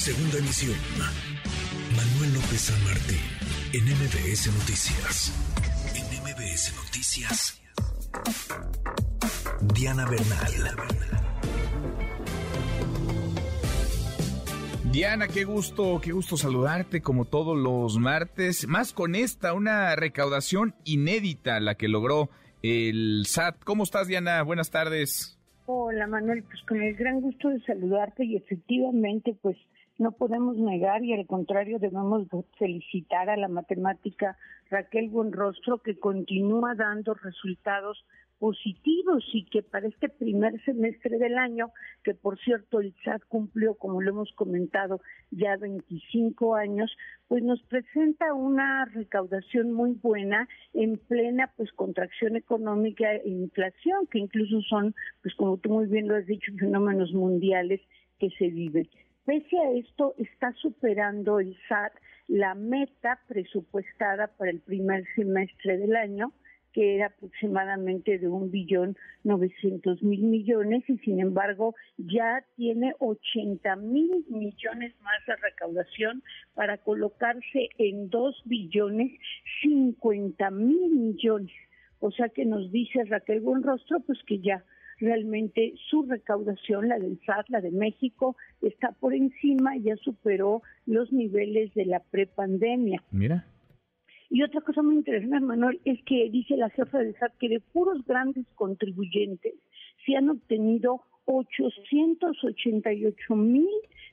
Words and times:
Segunda 0.00 0.38
emisión. 0.38 0.78
Manuel 1.94 2.32
López 2.32 2.58
San 2.58 2.84
Martín, 2.84 3.20
en 3.74 3.84
MBS 3.84 4.46
Noticias. 4.46 5.30
En 5.94 6.06
MBS 6.22 6.74
Noticias. 6.74 7.62
Diana 9.74 10.06
Bernal. 10.06 10.52
Diana, 14.90 15.28
qué 15.28 15.44
gusto, 15.44 16.00
qué 16.02 16.12
gusto 16.12 16.38
saludarte 16.38 17.02
como 17.02 17.26
todos 17.26 17.58
los 17.58 17.98
martes, 17.98 18.66
más 18.66 18.94
con 18.94 19.14
esta, 19.14 19.52
una 19.52 19.94
recaudación 19.96 20.74
inédita 20.84 21.60
la 21.60 21.74
que 21.74 21.88
logró 21.88 22.30
el 22.62 23.24
SAT. 23.26 23.62
¿Cómo 23.64 23.82
estás, 23.82 24.08
Diana? 24.08 24.42
Buenas 24.44 24.70
tardes. 24.70 25.38
Hola, 25.66 26.06
Manuel, 26.06 26.42
pues 26.44 26.62
con 26.66 26.80
el 26.80 26.96
gran 26.96 27.20
gusto 27.20 27.50
de 27.50 27.60
saludarte 27.66 28.24
y 28.24 28.36
efectivamente, 28.36 29.36
pues 29.42 29.58
no 30.00 30.12
podemos 30.12 30.56
negar 30.56 31.04
y 31.04 31.12
al 31.12 31.26
contrario 31.26 31.78
debemos 31.78 32.26
felicitar 32.58 33.28
a 33.28 33.36
la 33.36 33.48
matemática 33.48 34.38
Raquel 34.70 35.10
Buenrostro 35.10 35.78
que 35.78 35.98
continúa 35.98 36.74
dando 36.74 37.12
resultados 37.12 38.02
positivos 38.38 39.22
y 39.34 39.44
que 39.44 39.62
para 39.62 39.88
este 39.88 40.08
primer 40.08 40.58
semestre 40.64 41.18
del 41.18 41.36
año, 41.36 41.70
que 42.02 42.14
por 42.14 42.38
cierto 42.38 42.80
el 42.80 42.94
SAT 43.04 43.24
cumplió, 43.28 43.74
como 43.74 44.00
lo 44.00 44.12
hemos 44.12 44.32
comentado, 44.32 45.02
ya 45.30 45.58
25 45.58 46.54
años, 46.54 46.90
pues 47.28 47.42
nos 47.42 47.62
presenta 47.64 48.32
una 48.32 48.86
recaudación 48.86 49.70
muy 49.70 49.92
buena 49.92 50.48
en 50.72 50.96
plena 50.96 51.52
pues 51.58 51.70
contracción 51.72 52.36
económica 52.36 53.16
e 53.16 53.28
inflación, 53.28 54.06
que 54.10 54.18
incluso 54.18 54.62
son, 54.62 54.94
pues 55.22 55.34
como 55.34 55.58
tú 55.58 55.68
muy 55.68 55.86
bien 55.88 56.08
lo 56.08 56.16
has 56.16 56.24
dicho, 56.24 56.50
fenómenos 56.58 57.12
mundiales 57.12 57.82
que 58.18 58.30
se 58.30 58.48
viven. 58.48 58.88
Pese 59.24 59.58
a 59.58 59.70
esto, 59.72 60.14
está 60.18 60.52
superando 60.54 61.40
el 61.40 61.56
SAT 61.68 61.92
la 62.28 62.54
meta 62.54 63.20
presupuestada 63.26 64.28
para 64.38 64.50
el 64.50 64.60
primer 64.60 65.04
semestre 65.14 65.78
del 65.78 65.96
año, 65.96 66.32
que 66.72 66.94
era 66.94 67.06
aproximadamente 67.06 68.18
de 68.18 68.28
un 68.28 68.50
billón 68.50 68.96
novecientos 69.24 70.02
mil 70.02 70.22
millones 70.22 70.88
y 70.88 70.96
sin 70.98 71.20
embargo 71.20 71.74
ya 71.98 72.44
tiene 72.56 72.94
ochenta 73.00 73.74
mil 73.74 74.24
millones 74.28 74.94
más 75.00 75.26
de 75.26 75.36
recaudación 75.36 76.22
para 76.54 76.78
colocarse 76.78 77.70
en 77.78 78.08
dos 78.08 78.40
billones 78.44 79.10
cincuenta 79.60 80.50
mil 80.50 80.90
millones. 80.90 81.52
O 81.98 82.12
sea 82.12 82.28
que 82.28 82.46
nos 82.46 82.70
dice 82.70 83.04
Raquel 83.04 83.40
Buenrostro 83.40 84.00
pues 84.00 84.20
que 84.24 84.38
ya 84.38 84.64
realmente 85.00 85.74
su 85.88 86.04
recaudación, 86.04 86.88
la 86.88 86.98
del 86.98 87.20
SAT, 87.26 87.48
la 87.48 87.60
de 87.60 87.70
México, 87.70 88.36
está 88.62 88.92
por 88.92 89.14
encima, 89.14 89.76
y 89.76 89.82
ya 89.84 89.96
superó 89.96 90.62
los 90.86 91.12
niveles 91.12 91.74
de 91.74 91.86
la 91.86 92.00
prepandemia. 92.00 93.02
Mira. 93.10 93.46
Y 94.28 94.42
otra 94.44 94.60
cosa 94.60 94.82
muy 94.82 94.94
interesante, 94.94 95.40
Manuel, 95.40 95.80
es 95.84 96.00
que 96.04 96.30
dice 96.30 96.56
la 96.56 96.70
jefa 96.70 96.98
del 96.98 97.16
SAT 97.16 97.36
que 97.38 97.48
de 97.48 97.60
puros 97.60 98.04
grandes 98.06 98.46
contribuyentes 98.54 99.54
se 100.06 100.14
han 100.14 100.30
obtenido 100.30 101.02
888 101.24 103.34
mil 103.34 103.68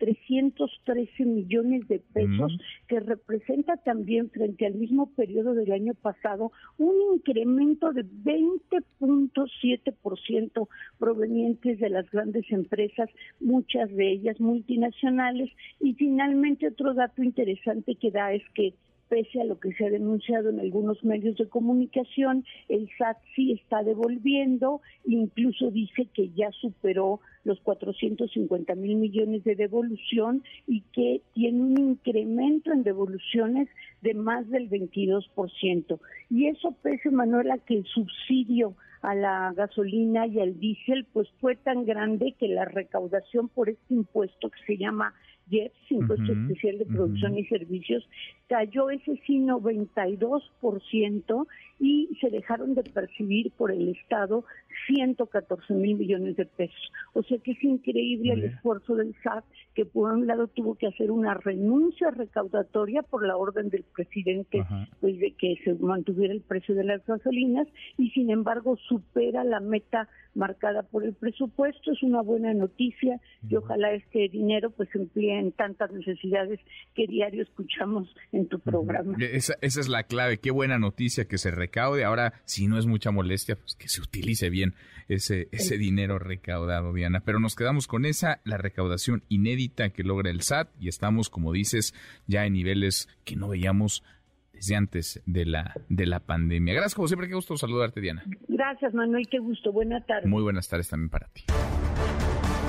313 0.00 1.24
millones 1.26 1.86
de 1.86 2.00
pesos, 2.00 2.58
que 2.88 2.98
representa 3.00 3.76
también 3.76 4.30
frente 4.30 4.64
al 4.66 4.74
mismo 4.74 5.12
periodo 5.14 5.54
del 5.54 5.70
año 5.72 5.94
pasado 5.94 6.50
un 6.78 6.94
incremento 7.14 7.92
de 7.92 8.04
20.7% 8.04 10.68
provenientes 10.98 11.78
de 11.78 11.90
las 11.90 12.10
grandes 12.10 12.50
empresas, 12.50 13.08
muchas 13.40 13.94
de 13.94 14.10
ellas 14.10 14.40
multinacionales. 14.40 15.50
Y 15.80 15.92
finalmente 15.94 16.66
otro 16.68 16.94
dato 16.94 17.22
interesante 17.22 17.96
que 17.96 18.10
da 18.10 18.32
es 18.32 18.42
que 18.54 18.72
pese 19.10 19.40
a 19.40 19.44
lo 19.44 19.58
que 19.58 19.72
se 19.72 19.84
ha 19.84 19.90
denunciado 19.90 20.48
en 20.48 20.60
algunos 20.60 21.02
medios 21.04 21.36
de 21.36 21.48
comunicación, 21.48 22.44
el 22.68 22.88
SAT 22.96 23.18
sí 23.34 23.52
está 23.52 23.82
devolviendo, 23.82 24.80
incluso 25.04 25.72
dice 25.72 26.06
que 26.14 26.30
ya 26.30 26.50
superó 26.52 27.20
los 27.42 27.60
450 27.60 28.74
mil 28.76 28.96
millones 28.96 29.42
de 29.42 29.56
devolución 29.56 30.44
y 30.68 30.82
que 30.92 31.22
tiene 31.34 31.60
un 31.60 31.78
incremento 31.78 32.72
en 32.72 32.84
devoluciones 32.84 33.68
de 34.00 34.14
más 34.14 34.48
del 34.48 34.70
22%. 34.70 35.98
Y 36.30 36.46
eso 36.46 36.72
pese, 36.80 37.10
Manuela, 37.10 37.58
que 37.58 37.78
el 37.78 37.86
subsidio 37.86 38.76
a 39.02 39.14
la 39.14 39.52
gasolina 39.56 40.26
y 40.26 40.38
al 40.38 40.60
diésel 40.60 41.06
pues 41.12 41.28
fue 41.40 41.56
tan 41.56 41.84
grande 41.84 42.36
que 42.38 42.46
la 42.46 42.66
recaudación 42.66 43.48
por 43.48 43.70
este 43.70 43.94
impuesto 43.94 44.50
que 44.50 44.60
se 44.66 44.76
llama 44.76 45.14
JEPS, 45.50 45.90
Impuesto 45.90 46.32
Especial 46.32 46.78
de 46.78 46.86
Producción 46.86 47.36
y 47.36 47.44
Servicios, 47.46 48.08
cayó 48.48 48.88
ese 48.90 49.20
sí 49.26 49.38
92% 49.38 51.46
y 51.78 52.08
se 52.20 52.30
dejaron 52.30 52.74
de 52.74 52.82
percibir 52.82 53.52
por 53.52 53.70
el 53.70 53.88
Estado 53.88 54.44
114 54.86 55.74
mil 55.74 55.96
millones 55.96 56.36
de 56.36 56.46
pesos. 56.46 56.92
O 57.14 57.22
sea 57.22 57.38
que 57.38 57.52
es 57.52 57.64
increíble 57.64 58.34
el 58.34 58.44
esfuerzo 58.44 58.96
del 58.96 59.14
SAT, 59.22 59.44
que 59.74 59.84
por 59.84 60.12
un 60.12 60.26
lado 60.26 60.48
tuvo 60.48 60.74
que 60.74 60.88
hacer 60.88 61.10
una 61.10 61.34
renuncia 61.34 62.10
recaudatoria 62.10 63.02
por 63.02 63.26
la 63.26 63.36
orden 63.36 63.68
del 63.70 63.84
presidente, 63.84 64.64
pues 65.00 65.18
de 65.18 65.32
que 65.32 65.56
se 65.64 65.74
mantuviera 65.74 66.34
el 66.34 66.42
precio 66.42 66.74
de 66.74 66.84
las 66.84 67.04
gasolinas, 67.06 67.66
y 67.98 68.10
sin 68.10 68.30
embargo 68.30 68.76
supera 68.76 69.44
la 69.44 69.60
meta 69.60 70.08
marcada 70.34 70.82
por 70.82 71.04
el 71.04 71.14
presupuesto. 71.14 71.92
Es 71.92 72.02
una 72.02 72.22
buena 72.22 72.52
noticia 72.54 73.20
y 73.48 73.56
ojalá 73.56 73.92
este 73.92 74.28
dinero 74.28 74.70
pues 74.70 74.88
se 74.90 74.98
emplee 74.98 75.38
en 75.40 75.52
tantas 75.52 75.90
necesidades 75.90 76.60
que 76.94 77.06
diario 77.06 77.42
escuchamos 77.42 78.08
en 78.32 78.46
tu 78.48 78.60
programa. 78.60 79.16
Esa, 79.18 79.54
esa 79.60 79.80
es 79.80 79.88
la 79.88 80.04
clave. 80.04 80.38
Qué 80.38 80.50
buena 80.50 80.78
noticia 80.78 81.26
que 81.26 81.38
se 81.38 81.50
recaude. 81.50 82.04
Ahora, 82.04 82.34
si 82.44 82.66
no 82.66 82.78
es 82.78 82.86
mucha 82.86 83.10
molestia, 83.10 83.56
pues 83.56 83.74
que 83.74 83.88
se 83.88 84.00
utilice 84.00 84.50
bien 84.50 84.74
ese, 85.08 85.48
ese 85.50 85.78
dinero 85.78 86.18
recaudado, 86.18 86.92
Diana. 86.92 87.20
Pero 87.24 87.40
nos 87.40 87.56
quedamos 87.56 87.86
con 87.86 88.04
esa, 88.04 88.40
la 88.44 88.56
recaudación 88.56 89.22
inédita 89.28 89.90
que 89.90 90.04
logra 90.04 90.30
el 90.30 90.42
SAT 90.42 90.68
y 90.80 90.88
estamos, 90.88 91.30
como 91.30 91.52
dices, 91.52 91.94
ya 92.26 92.46
en 92.46 92.52
niveles 92.52 93.08
que 93.24 93.36
no 93.36 93.48
veíamos 93.48 94.04
desde 94.52 94.76
antes 94.76 95.22
de 95.26 95.46
la, 95.46 95.74
de 95.88 96.06
la 96.06 96.20
pandemia. 96.20 96.74
Gracias, 96.74 96.94
como 96.94 97.08
siempre, 97.08 97.28
qué 97.28 97.34
gusto 97.34 97.56
saludarte, 97.56 98.00
Diana. 98.00 98.22
Gracias, 98.48 98.92
Manuel, 98.94 99.26
qué 99.28 99.38
gusto. 99.38 99.72
Buenas 99.72 100.06
tardes. 100.06 100.26
Muy 100.28 100.42
buenas 100.42 100.68
tardes 100.68 100.88
también 100.88 101.08
para 101.08 101.28
ti. 101.28 101.44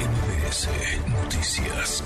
MBS 0.00 0.68
Noticias. 1.08 2.02